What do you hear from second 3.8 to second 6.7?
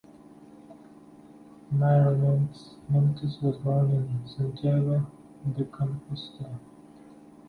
in Santiago de Compostela.